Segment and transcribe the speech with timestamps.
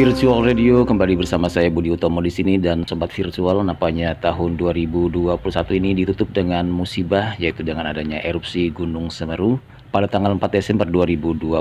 [0.00, 5.36] Virtual Radio kembali bersama saya Budi Utomo di sini dan sobat virtual nampaknya tahun 2021
[5.76, 9.60] ini ditutup dengan musibah yaitu dengan adanya erupsi Gunung Semeru
[9.92, 11.52] pada tanggal 4 Desember 2021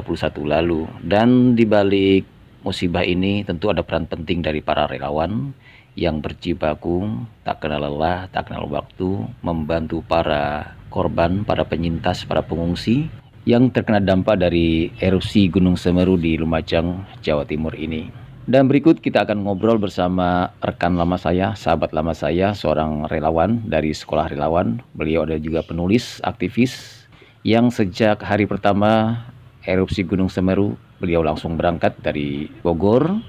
[0.48, 0.88] lalu.
[1.04, 2.24] Dan di balik
[2.64, 5.52] musibah ini tentu ada peran penting dari para relawan
[6.00, 13.12] yang berjibaku tak kenal lelah, tak kenal waktu membantu para korban, para penyintas, para pengungsi
[13.44, 18.08] yang terkena dampak dari erupsi Gunung Semeru di Lumajang, Jawa Timur ini.
[18.50, 23.94] Dan berikut kita akan ngobrol bersama rekan lama saya, sahabat lama saya, seorang relawan dari
[23.94, 24.82] sekolah relawan.
[24.98, 27.06] Beliau ada juga penulis, aktivis
[27.46, 29.22] yang sejak hari pertama
[29.70, 33.22] erupsi Gunung Semeru, beliau langsung berangkat dari Bogor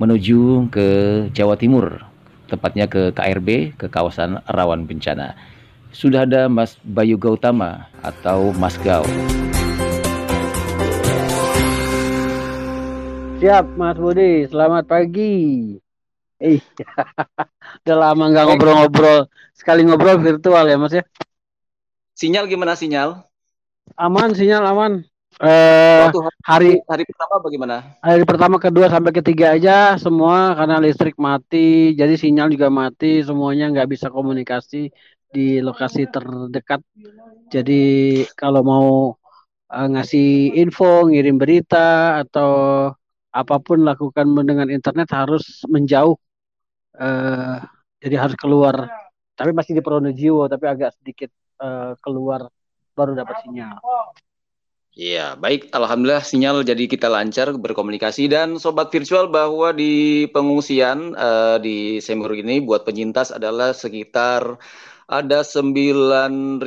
[0.00, 0.88] menuju ke
[1.36, 2.00] Jawa Timur,
[2.48, 5.36] tepatnya ke KRB, ke kawasan rawan bencana.
[5.92, 9.04] Sudah ada Mas Bayu Gautama atau Mas Gau.
[13.44, 15.76] Siap Mas Budi, selamat pagi.
[16.40, 16.64] Eh,
[17.84, 19.28] udah lama nggak ngobrol-ngobrol.
[19.52, 21.04] Sekali ngobrol virtual ya Mas ya.
[22.16, 23.28] Sinyal gimana sinyal?
[24.00, 25.04] Aman, sinyal aman.
[25.40, 27.76] Eh, Waktu hari hari pertama bagaimana?
[28.04, 33.72] Hari pertama, kedua sampai ketiga aja semua karena listrik mati, jadi sinyal juga mati, semuanya
[33.72, 34.92] nggak bisa komunikasi
[35.32, 36.84] di lokasi terdekat.
[37.48, 37.80] Jadi
[38.36, 38.88] kalau mau
[39.72, 42.50] uh, ngasih info, ngirim berita atau
[43.30, 46.18] apa pun lakukan dengan internet harus menjauh
[46.98, 47.58] uh,
[48.02, 48.90] jadi harus keluar
[49.38, 51.30] tapi masih di Pronojiwo tapi agak sedikit
[51.62, 52.50] uh, keluar
[52.98, 53.78] baru dapat sinyal
[55.00, 55.72] Iya, baik.
[55.72, 62.36] Alhamdulillah sinyal jadi kita lancar berkomunikasi dan sobat virtual bahwa di pengungsian uh, di Semur
[62.36, 64.60] ini buat penyintas adalah sekitar
[65.10, 66.62] ada 9.118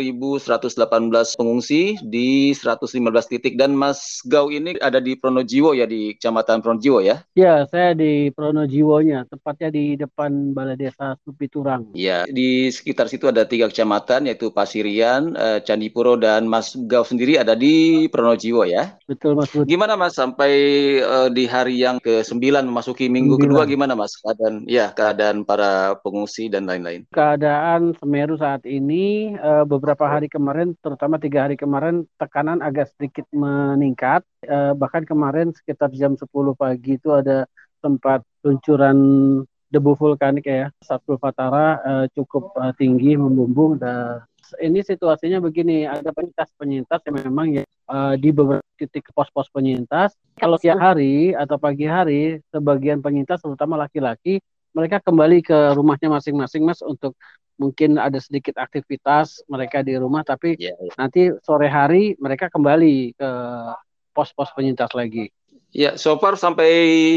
[1.40, 7.00] pengungsi di 115 titik dan Mas Gau ini ada di Pronojiwo ya di Kecamatan Pronojiwo
[7.00, 7.24] ya?
[7.40, 11.96] Ya, saya di Pronojiwonya, tepatnya di depan Balai Desa Supiturang.
[11.96, 17.40] Ya, di sekitar situ ada tiga kecamatan yaitu Pasirian, eh, Candipuro dan Mas Gau sendiri
[17.40, 19.00] ada di Pronojiwo ya?
[19.08, 19.72] Betul Mas Budi.
[19.72, 20.53] Gimana Mas sampai
[21.00, 23.44] uh, di hari yang ke-9 memasuki minggu 9.
[23.48, 27.08] kedua gimana Mas keadaan ya keadaan para pengungsi dan lain-lain?
[27.16, 32.90] Keadaan Semeru baru saat ini uh, beberapa hari kemarin, terutama tiga hari kemarin, tekanan agak
[32.90, 34.26] sedikit meningkat.
[34.42, 36.26] Uh, bahkan kemarin sekitar jam 10
[36.58, 37.46] pagi itu ada
[37.78, 38.98] tempat luncuran
[39.70, 44.26] debu vulkanik ya, Satpul Fatara uh, cukup uh, tinggi membumbung dan
[44.58, 50.18] ini situasinya begini, ada penyintas-penyintas yang memang ya uh, di beberapa titik pos-pos penyintas.
[50.42, 54.42] Kalau siang hari atau pagi hari, sebagian penyintas terutama laki-laki
[54.74, 57.14] mereka kembali ke rumahnya masing-masing mas untuk
[57.58, 60.96] mungkin ada sedikit aktivitas mereka di rumah tapi yeah, yeah.
[60.97, 63.30] nanti sore hari mereka kembali ke
[64.14, 65.34] pos-pos penyintas lagi.
[65.74, 66.69] Ya, so far sampai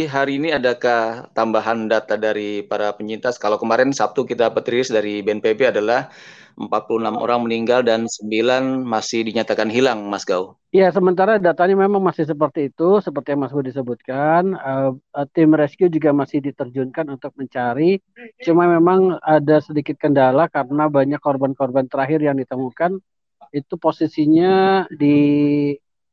[0.08, 3.36] hari ini adakah tambahan data dari para penyintas?
[3.36, 6.08] Kalau kemarin Sabtu kita dapat rilis dari BNPB adalah
[6.56, 10.56] 46 orang meninggal dan 9 masih dinyatakan hilang, Mas Gau.
[10.72, 14.56] Iya, sementara datanya memang masih seperti itu, seperti yang Mas Budi sebutkan.
[14.56, 14.96] Uh,
[15.36, 18.00] tim rescue juga masih diterjunkan untuk mencari.
[18.40, 23.04] Cuma memang ada sedikit kendala karena banyak korban-korban terakhir yang ditemukan
[23.52, 25.16] itu posisinya di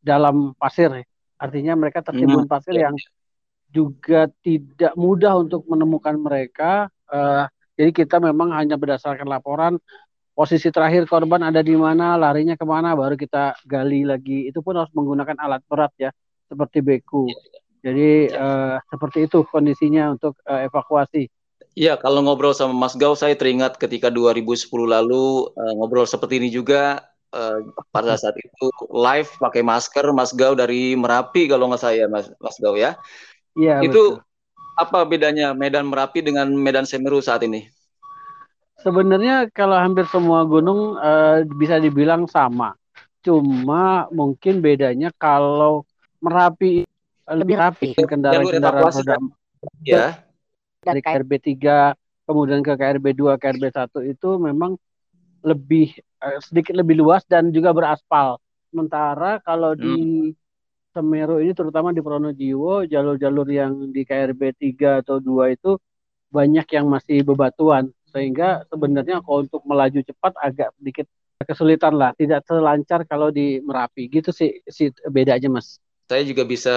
[0.03, 0.91] dalam pasir.
[1.39, 2.51] Artinya mereka tertimbun hmm.
[2.51, 2.95] pasir yang
[3.71, 6.91] juga tidak mudah untuk menemukan mereka.
[7.07, 9.79] Uh, jadi kita memang hanya berdasarkan laporan
[10.33, 14.49] posisi terakhir korban ada di mana, larinya ke mana, baru kita gali lagi.
[14.49, 16.09] Itu pun harus menggunakan alat berat ya,
[16.49, 17.29] seperti beku.
[17.29, 17.59] Iya, iya.
[17.83, 21.29] Jadi uh, seperti itu kondisinya untuk uh, evakuasi.
[21.73, 26.49] Iya, kalau ngobrol sama Mas Gau, saya teringat ketika 2010 lalu uh, ngobrol seperti ini
[26.53, 27.01] juga.
[27.33, 32.29] Uh, pada saat itu live pakai masker Mas Gau dari Merapi kalau nggak saya Mas
[32.37, 32.93] Mas Gau ya.
[33.57, 33.81] Iya.
[33.81, 34.77] Itu betul.
[34.77, 37.65] apa bedanya Medan Merapi dengan Medan Semeru saat ini?
[38.83, 42.75] Sebenarnya kalau hampir semua gunung uh, bisa dibilang sama.
[43.23, 45.87] Cuma mungkin bedanya kalau
[46.23, 46.87] Merapi
[47.27, 49.15] lebih rapi kendaraan-kendaraan roda
[49.83, 50.15] ya.
[50.83, 51.95] dari KRB 3
[52.27, 54.79] kemudian ke KRB 2, KRB 1 itu memang
[55.43, 55.91] lebih
[56.23, 58.39] uh, sedikit lebih luas dan juga beraspal.
[58.71, 59.79] Sementara kalau hmm.
[59.79, 59.95] di
[60.93, 65.71] Semeru ini terutama di Pronojiwo jalur-jalur yang di KRB 3 atau 2 itu
[66.29, 71.09] banyak yang masih bebatuan sehingga sebenarnya kalau untuk melaju cepat agak sedikit
[71.43, 72.15] kesulitan lah.
[72.15, 74.07] Tidak selancar kalau di Merapi.
[74.07, 75.81] Gitu sih si bedanya mas.
[76.03, 76.75] Saya juga bisa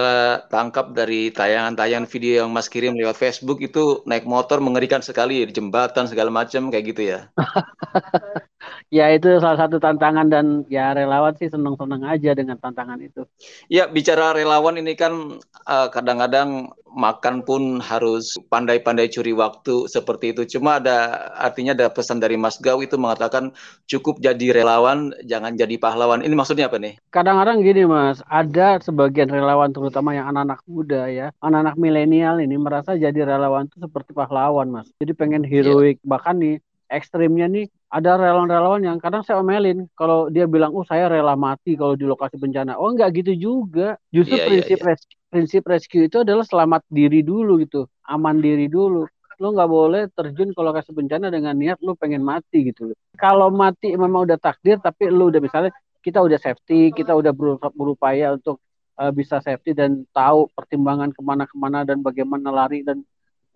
[0.48, 3.58] tangkap dari tayangan-tayangan video yang Mas kirim lewat Facebook.
[3.58, 5.44] Itu naik motor mengerikan sekali.
[5.44, 7.20] Di jembatan segala macam kayak gitu ya.
[8.88, 13.26] ya itu salah satu tantangan dan ya relawan sih seneng-seneng aja dengan tantangan itu.
[13.66, 20.56] Ya bicara relawan ini kan uh, kadang-kadang makan pun harus pandai-pandai curi waktu seperti itu.
[20.56, 23.52] Cuma ada artinya ada pesan dari Mas Gau itu mengatakan
[23.84, 26.24] cukup jadi relawan, jangan jadi pahlawan.
[26.24, 26.96] Ini maksudnya apa nih?
[27.12, 32.96] Kadang-kadang gini Mas, ada sebagian relawan terutama yang anak-anak muda ya, anak-anak milenial ini merasa
[32.96, 34.88] jadi relawan itu seperti pahlawan Mas.
[34.96, 36.08] Jadi pengen heroik, yeah.
[36.08, 36.56] bahkan nih
[36.90, 41.78] ekstrimnya nih ada relawan-relawan yang kadang saya omelin kalau dia bilang oh saya rela mati
[41.78, 42.74] kalau di lokasi bencana.
[42.78, 43.98] Oh enggak gitu juga.
[44.10, 44.90] Justru yeah, iya, prinsip yeah, yeah.
[44.90, 49.06] Rescue, prinsip rescue itu adalah selamat diri dulu gitu aman diri dulu.
[49.36, 53.96] Lo nggak boleh terjun ke lokasi bencana dengan niat lo pengen mati gitu kalau mati
[53.96, 55.72] memang udah takdir tapi lo udah misalnya
[56.04, 57.32] kita udah safety kita udah
[57.74, 58.62] berupaya untuk
[59.00, 63.02] uh, bisa safety dan tahu pertimbangan ke mana-kemana dan bagaimana lari dan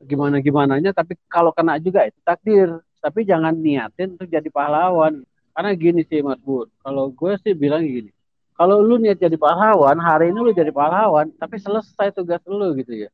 [0.01, 5.25] gimana gimananya tapi kalau kena juga itu takdir tapi jangan niatin untuk jadi pahlawan.
[5.51, 6.71] Karena gini sih Mas Bud.
[6.85, 8.13] Kalau gue sih bilang gini.
[8.55, 13.09] Kalau lu niat jadi pahlawan hari ini lu jadi pahlawan tapi selesai tugas lu gitu
[13.09, 13.11] ya.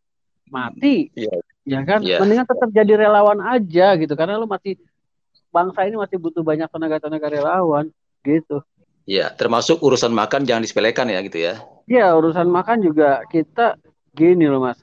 [0.51, 1.11] Mati.
[1.15, 1.43] Yeah.
[1.67, 2.03] ya kan?
[2.03, 2.23] Yeah.
[2.23, 4.15] mendingan tetap jadi relawan aja gitu.
[4.19, 4.77] Karena lu masih
[5.55, 7.89] bangsa ini masih butuh banyak tenaga-tenaga relawan
[8.27, 8.61] gitu.
[9.07, 11.63] Ya termasuk urusan makan jangan disepelekan ya gitu ya.
[11.87, 13.79] Ya urusan makan juga kita
[14.19, 14.83] gini loh mas.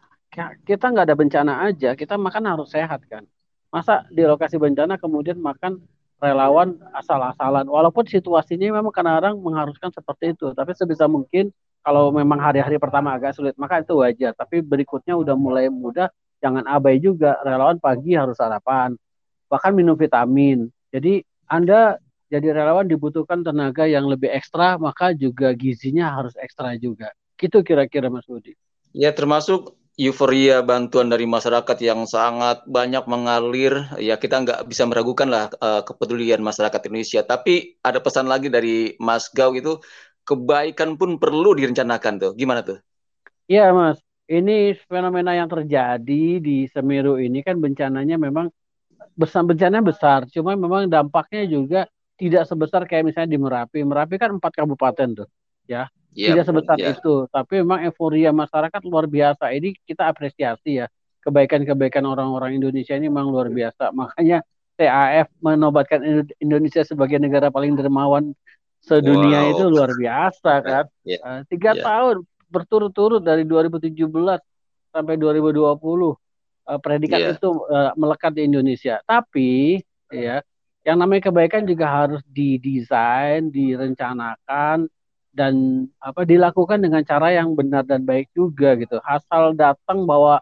[0.64, 1.92] Kita nggak ada bencana aja.
[1.94, 3.28] Kita makan harus sehat kan
[3.74, 5.81] masa di lokasi bencana kemudian makan
[6.22, 7.66] relawan asal-asalan?
[7.66, 11.50] Walaupun situasinya memang kadang-kadang mengharuskan seperti itu tapi sebisa mungkin
[11.81, 14.38] kalau memang hari-hari pertama agak sulit maka itu wajar.
[14.38, 17.42] Tapi berikutnya udah mulai mudah jangan abai juga.
[17.42, 18.94] Relawan pagi harus sarapan
[19.52, 20.69] bahkan minum vitamin.
[20.94, 21.98] Jadi anda
[22.34, 27.14] jadi relawan dibutuhkan tenaga yang lebih ekstra maka juga gizinya harus ekstra juga.
[27.38, 28.58] Gitu kira-kira Mas Budi.
[28.94, 33.86] Ya termasuk euforia bantuan dari masyarakat yang sangat banyak mengalir.
[34.01, 37.22] Ya kita nggak bisa meragukan lah uh, kepedulian masyarakat Indonesia.
[37.22, 39.78] Tapi ada pesan lagi dari Mas Gau itu
[40.25, 42.31] kebaikan pun perlu direncanakan tuh.
[42.34, 42.81] Gimana tuh?
[43.45, 44.01] Iya Mas.
[44.24, 48.50] Ini fenomena yang terjadi di Semeru ini kan bencananya memang
[49.13, 50.25] besar bencananya besar.
[50.31, 51.81] Cuma memang dampaknya juga
[52.18, 53.80] tidak sebesar kayak misalnya di Merapi.
[53.84, 55.30] Merapi kan empat kabupaten tuh
[55.68, 56.94] ya yeah, tidak sebesar yeah.
[56.95, 60.88] itu tapi memang euforia masyarakat luar biasa ini kita apresiasi ya
[61.24, 68.33] kebaikan-kebaikan orang-orang Indonesia ini memang luar biasa makanya TAF menobatkan Indonesia sebagai negara paling dermawan
[68.83, 69.51] sedunia wow.
[69.56, 71.21] itu luar biasa kan yeah.
[71.24, 71.83] uh, tiga yeah.
[71.86, 73.94] tahun berturut-turut dari 2017
[74.94, 76.13] sampai 2020 uh,
[76.69, 77.33] eh, predikat yeah.
[77.33, 79.81] itu uh, melekat di Indonesia tapi
[80.12, 80.44] ya
[80.83, 84.92] yang namanya kebaikan juga harus didesain direncanakan
[85.33, 89.01] dan apa dilakukan dengan cara yang benar dan baik juga gitu.
[89.01, 90.38] Asal datang bawa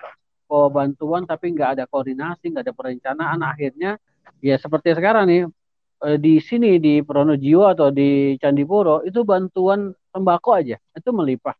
[0.51, 3.95] bawa bantuan tapi nggak ada koordinasi, nggak ada perencanaan, akhirnya
[4.43, 5.43] ya seperti sekarang nih
[6.03, 11.55] eh, di sini di Pronojiwo atau di Candipuro itu bantuan sembako aja itu melimpah,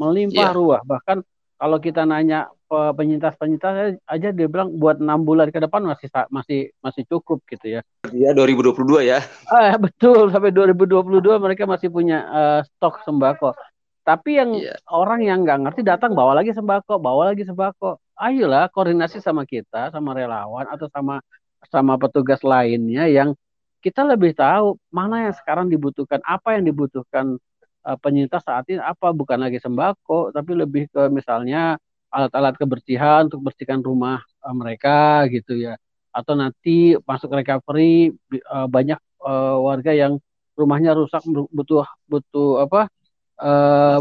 [0.00, 0.56] melimpah yeah.
[0.56, 0.80] ruah.
[0.88, 1.20] Bahkan
[1.64, 7.08] kalau kita nanya penyintas-penyintas aja dia bilang buat enam bulan ke depan masih masih masih
[7.08, 7.80] cukup gitu ya.
[8.12, 9.24] Iya 2022 ya.
[9.48, 13.56] Ah betul sampai 2022 mereka masih punya uh, stok sembako.
[14.04, 14.76] Tapi yang yeah.
[14.92, 17.96] orang yang nggak ngerti datang bawa lagi sembako, bawa lagi sembako.
[18.20, 21.24] Ayolah koordinasi sama kita, sama relawan atau sama
[21.72, 23.32] sama petugas lainnya yang
[23.80, 27.40] kita lebih tahu mana yang sekarang dibutuhkan, apa yang dibutuhkan
[27.84, 29.12] uh, penyintas saat ini apa?
[29.12, 31.76] Bukan lagi sembako, tapi lebih ke misalnya
[32.08, 35.76] alat-alat kebersihan untuk bersihkan rumah uh, mereka gitu ya.
[36.10, 38.14] Atau nanti masuk recovery
[38.50, 40.20] uh, banyak warga yang
[40.52, 42.92] rumahnya rusak butuh butuh apa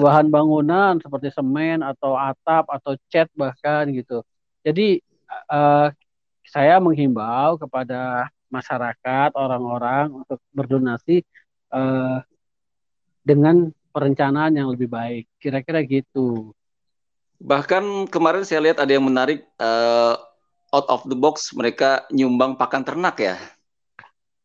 [0.03, 4.19] bahan bangunan seperti semen atau atap atau cat bahkan gitu.
[4.67, 4.99] Jadi
[6.43, 11.23] saya menghimbau kepada masyarakat orang-orang untuk berdonasi
[13.23, 16.53] dengan perencanaan yang lebih baik kira-kira gitu
[17.43, 20.15] Bahkan kemarin saya lihat ada yang menarik uh,
[20.71, 23.35] out of the box mereka nyumbang pakan ternak ya.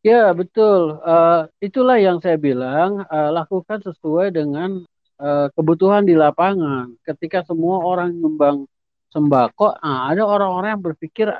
[0.03, 0.99] Ya betul.
[0.99, 4.83] Uh, itulah yang saya bilang uh, lakukan sesuai dengan
[5.15, 6.91] uh, kebutuhan di lapangan.
[7.07, 8.67] Ketika semua orang nyumbang
[9.15, 11.31] sembako, nah, ada orang-orang yang berpikir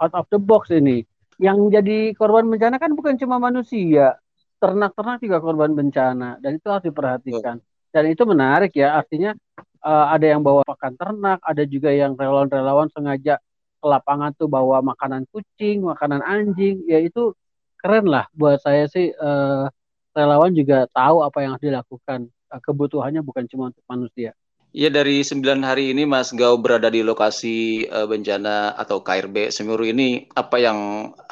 [0.00, 1.04] out of the box ini.
[1.36, 4.16] Yang jadi korban bencana kan bukan cuma manusia,
[4.56, 7.60] ternak-ternak juga korban bencana dan itu harus diperhatikan.
[7.92, 9.32] Dan itu menarik ya, artinya
[9.80, 13.40] uh, ada yang bawa pakan ternak, ada juga yang relawan-relawan sengaja
[13.80, 17.32] ke lapangan tuh bawa makanan kucing, makanan anjing, ya itu
[17.80, 19.68] keren lah buat saya sih uh,
[20.12, 24.36] relawan juga tahu apa yang harus dilakukan, uh, kebutuhannya bukan cuma untuk manusia.
[24.76, 29.88] Ya dari sembilan hari ini Mas Gau berada di lokasi uh, bencana atau KRB Semeru
[29.88, 30.76] ini apa yang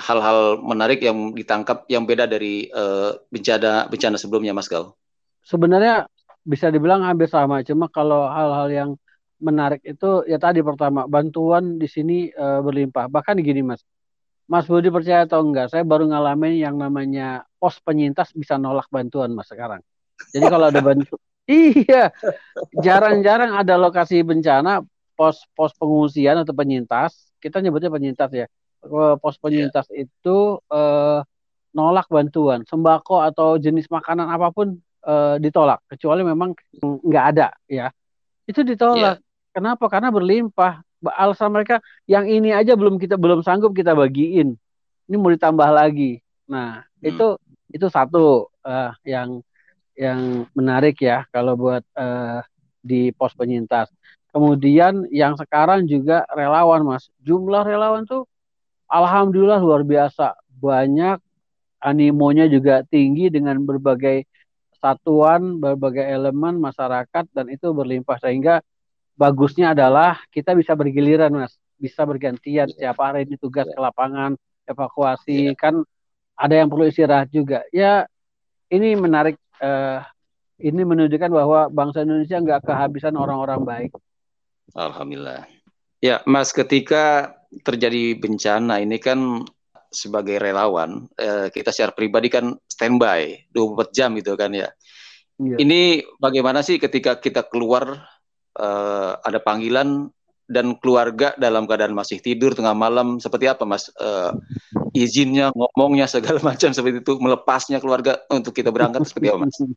[0.01, 4.97] hal-hal menarik yang ditangkap yang beda dari uh, bencana bencana sebelumnya Mas Gau?
[5.45, 6.09] Sebenarnya
[6.41, 8.91] bisa dibilang hampir sama, cuma kalau hal-hal yang
[9.37, 13.13] menarik itu ya tadi pertama bantuan di sini uh, berlimpah.
[13.13, 13.85] Bahkan gini Mas,
[14.49, 19.37] Mas Budi percaya atau enggak, saya baru ngalamin yang namanya pos penyintas bisa nolak bantuan
[19.37, 19.85] Mas sekarang.
[20.33, 22.09] Jadi kalau ada bantu Iya,
[22.73, 24.81] jarang-jarang ada lokasi bencana
[25.13, 27.13] pos pos pengungsian atau penyintas.
[27.37, 28.47] Kita nyebutnya penyintas ya.
[29.21, 30.09] Pos penyintas yeah.
[30.09, 30.37] itu
[30.73, 31.21] eh,
[31.77, 37.93] nolak bantuan sembako atau jenis makanan apa pun eh, ditolak kecuali memang nggak ada ya.
[38.49, 39.21] Itu ditolak.
[39.21, 39.53] Yeah.
[39.55, 39.87] Kenapa?
[39.93, 40.81] Karena berlimpah.
[41.05, 44.57] Alasan mereka yang ini aja belum kita belum sanggup kita bagiin.
[45.05, 46.25] Ini mau ditambah lagi.
[46.49, 47.05] Nah, hmm.
[47.13, 47.27] itu
[47.69, 49.45] itu satu uh, yang
[49.95, 52.43] yang menarik ya kalau buat uh,
[52.85, 53.89] di pos penyintas.
[54.35, 58.27] Kemudian yang sekarang juga relawan mas, jumlah relawan tuh
[58.91, 61.23] alhamdulillah luar biasa, banyak
[61.79, 64.27] animonya juga tinggi dengan berbagai
[64.83, 68.19] satuan, berbagai elemen masyarakat dan itu berlimpah.
[68.19, 68.61] Sehingga
[69.15, 74.35] bagusnya adalah kita bisa bergiliran mas, bisa bergantian siapa hari ini tugas ke lapangan,
[74.67, 75.79] evakuasi, kan
[76.35, 77.63] ada yang perlu istirahat juga.
[77.71, 78.11] Ya
[78.67, 80.01] ini menarik uh,
[80.63, 83.91] ini menunjukkan bahwa bangsa Indonesia nggak kehabisan orang-orang baik.
[84.75, 85.45] Alhamdulillah.
[85.99, 89.45] Ya, Mas, ketika terjadi bencana ini kan
[89.95, 94.69] sebagai relawan, eh, kita secara pribadi kan standby 24 jam gitu kan ya.
[95.39, 95.57] Iya.
[95.59, 98.05] Ini bagaimana sih ketika kita keluar
[98.59, 100.11] eh, ada panggilan
[100.45, 103.89] dan keluarga dalam keadaan masih tidur tengah malam seperti apa Mas?
[103.97, 104.31] Eh,
[104.95, 109.59] izinnya, ngomongnya segala macam seperti itu, melepasnya keluarga untuk kita berangkat seperti apa, Mas?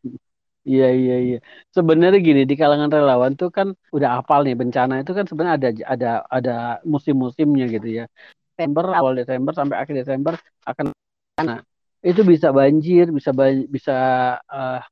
[0.68, 1.38] Iya iya iya.
[1.72, 5.70] Sebenarnya gini di kalangan relawan tuh kan udah hafal nih bencana itu kan sebenarnya ada
[5.94, 8.04] ada ada musim-musimnya gitu ya.
[8.52, 10.34] Desember awal Desember sampai akhir Desember
[10.68, 10.92] akan
[11.40, 11.64] nah
[12.04, 13.30] itu bisa banjir bisa
[13.70, 13.96] bisa
[14.44, 14.82] uh,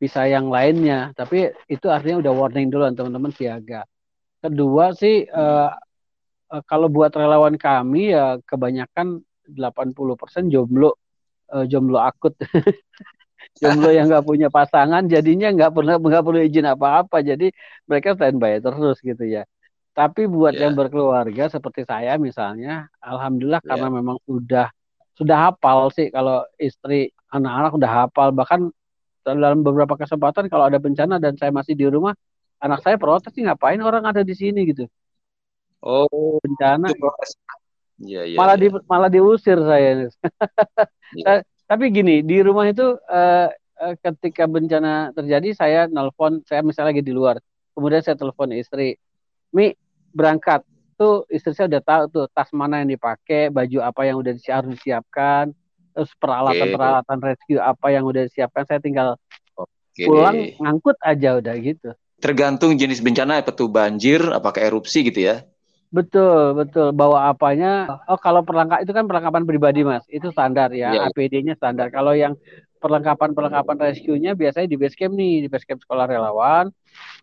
[0.00, 3.84] bisa yang lainnya tapi itu artinya udah warning dulu teman-teman siaga.
[4.40, 5.76] Kedua sih uh,
[6.56, 10.94] uh, kalau buat relawan kami ya kebanyakan 80% jomblo
[11.52, 12.36] uh, jomblo akut.
[13.58, 17.22] Jomblo yang nggak punya pasangan jadinya nggak pernah nggak perlu izin apa-apa.
[17.26, 17.50] Jadi
[17.90, 19.42] mereka standby terus gitu ya.
[19.94, 20.68] Tapi buat yeah.
[20.68, 23.70] yang berkeluarga seperti saya misalnya alhamdulillah yeah.
[23.74, 24.70] karena memang sudah
[25.18, 28.28] sudah hafal sih kalau istri anak-anak udah hafal.
[28.30, 28.60] Bahkan
[29.26, 32.14] dalam beberapa kesempatan kalau ada bencana dan saya masih di rumah
[32.62, 34.70] anak saya protes sih ngapain orang ada di sini?
[34.70, 34.86] gitu.
[35.82, 36.90] Oh bencana
[37.98, 38.62] Ya, ya, malah ya.
[38.62, 40.06] di malah diusir saya.
[41.18, 41.42] ya.
[41.70, 47.02] Tapi gini di rumah itu uh, uh, ketika bencana terjadi saya nelpon saya misalnya lagi
[47.02, 47.42] di luar,
[47.74, 48.96] kemudian saya telepon istri,
[49.50, 49.74] Mi
[50.14, 50.62] berangkat
[50.94, 54.70] tuh istri saya udah tahu tuh tas mana yang dipakai, baju apa yang udah harus
[54.78, 55.50] disiapkan,
[55.94, 59.18] terus peralatan-peralatan rescue apa yang udah disiapkan, saya tinggal
[59.54, 60.06] okay.
[60.06, 61.90] pulang ngangkut aja udah gitu.
[62.18, 65.46] Tergantung jenis bencana apa tuh banjir, apakah erupsi gitu ya?
[65.88, 66.92] Betul, betul.
[66.92, 68.00] Bawa apanya?
[68.08, 70.04] Oh, kalau perlengkap itu kan perlengkapan pribadi, Mas.
[70.12, 71.00] Itu standar ya, ya.
[71.08, 71.88] APD-nya standar.
[71.88, 72.36] Kalau yang
[72.78, 76.70] perlengkapan-perlengkapan rescue-nya biasanya di base camp nih, di base camp sekolah relawan.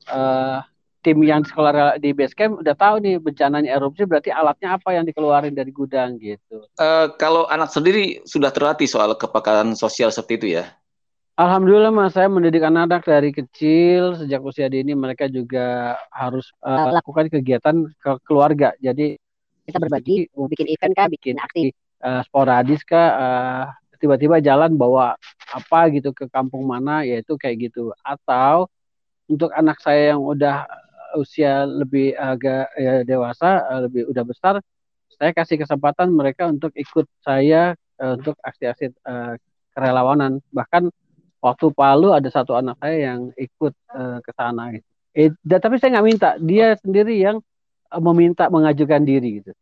[0.10, 0.62] Uh,
[1.06, 4.90] tim yang di sekolah di base camp udah tahu nih bencananya erupsi berarti alatnya apa
[4.98, 6.66] yang dikeluarin dari gudang gitu.
[6.82, 10.66] Uh, kalau anak sendiri sudah terlatih soal kepakaran sosial seperti itu ya?
[11.36, 17.28] Alhamdulillah mas saya mendidik anak-anak dari kecil sejak usia dini mereka juga harus uh, lakukan
[17.28, 18.72] kegiatan ke keluarga.
[18.80, 19.20] Jadi
[19.68, 21.76] kita berbagi, mau bikin event kah, bikin aksi
[22.08, 23.66] uh, sporadis kah, uh,
[24.00, 25.20] tiba-tiba jalan bawa
[25.52, 27.92] apa gitu ke kampung mana, yaitu kayak gitu.
[28.00, 28.72] Atau
[29.28, 30.64] untuk anak saya yang udah
[31.20, 34.64] usia lebih agak ya, dewasa, uh, lebih udah besar,
[35.12, 39.36] saya kasih kesempatan mereka untuk ikut saya uh, untuk aksi-aksi uh,
[39.76, 40.40] kerelawanan.
[40.56, 40.88] Bahkan
[41.46, 44.88] waktu Palu ada satu anak saya yang ikut uh, ke sana gitu.
[45.16, 47.38] Eh, tapi saya nggak minta, dia sendiri yang
[47.94, 49.54] uh, meminta mengajukan diri gitu.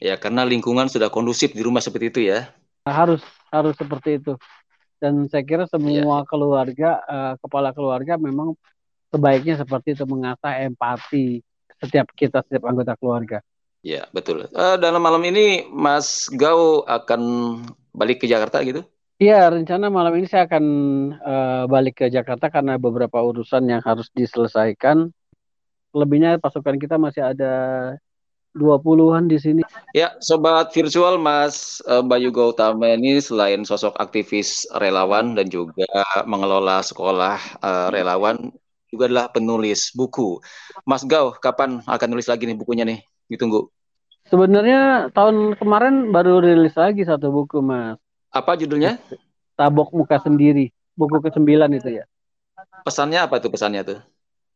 [0.00, 2.48] Ya karena lingkungan sudah kondusif di rumah seperti itu ya.
[2.88, 3.20] Harus
[3.52, 4.34] harus seperti itu.
[4.98, 6.26] Dan saya kira semua ya.
[6.26, 8.56] keluarga, uh, kepala keluarga memang
[9.12, 11.44] sebaiknya seperti itu mengasah empati
[11.78, 13.38] setiap kita setiap anggota keluarga.
[13.82, 14.46] Ya betul.
[14.54, 17.20] Uh, dalam malam ini Mas Gau akan
[17.94, 18.86] balik ke Jakarta gitu?
[19.22, 20.64] Iya, rencana malam ini saya akan
[21.14, 25.14] uh, balik ke Jakarta karena beberapa urusan yang harus diselesaikan.
[25.94, 27.54] Lebihnya pasukan kita masih ada
[28.58, 29.62] 20-an di sini.
[29.94, 35.86] Ya, sobat virtual Mas uh, Bayu Gautama ini selain sosok aktivis relawan dan juga
[36.26, 38.50] mengelola sekolah uh, relawan,
[38.90, 40.42] juga adalah penulis buku.
[40.82, 42.98] Mas Gau, kapan akan nulis lagi nih bukunya nih?
[43.30, 43.70] Ditunggu.
[44.26, 48.02] Sebenarnya tahun kemarin baru rilis lagi satu buku, Mas.
[48.32, 48.96] Apa judulnya?
[49.54, 50.72] Tabok Muka Sendiri.
[50.92, 52.04] Buku ke-9 itu ya.
[52.84, 53.98] Pesannya apa tuh pesannya tuh?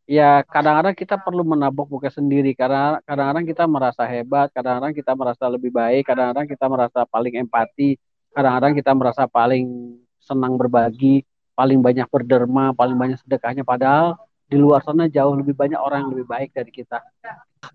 [0.06, 5.50] Ya, kadang-kadang kita perlu menabok muka sendiri karena kadang-kadang kita merasa hebat, kadang-kadang kita merasa
[5.50, 7.98] lebih baik, kadang-kadang kita merasa paling empati,
[8.30, 11.26] kadang-kadang kita merasa paling senang berbagi,
[11.58, 14.14] paling banyak berderma, paling banyak sedekahnya padahal
[14.46, 17.02] di luar sana jauh lebih banyak orang yang lebih baik dari kita.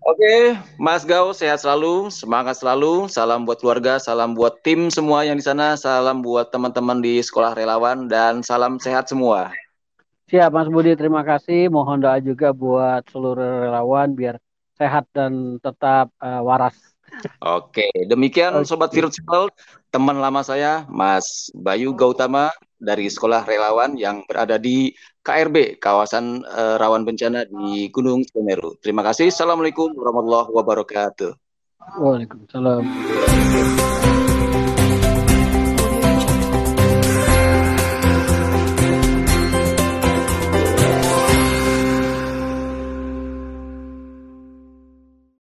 [0.00, 3.10] Oke, Mas Gau sehat selalu, semangat selalu.
[3.12, 7.52] Salam buat keluarga, salam buat tim semua yang di sana, salam buat teman-teman di sekolah
[7.52, 9.52] relawan dan salam sehat semua.
[10.32, 11.68] Siap Mas Budi, terima kasih.
[11.68, 14.40] Mohon doa juga buat seluruh relawan biar
[14.80, 16.72] sehat dan tetap uh, waras.
[17.44, 18.64] Oke, demikian.
[18.64, 19.52] Sobat Virtual,
[19.92, 22.48] teman lama saya Mas Bayu Gautama
[22.82, 24.90] dari Sekolah Relawan yang berada di
[25.22, 28.74] KRB, kawasan uh, rawan bencana di Gunung Semeru.
[28.82, 29.30] Terima kasih.
[29.30, 31.30] Assalamualaikum warahmatullahi wabarakatuh.
[32.02, 32.82] Waalaikumsalam.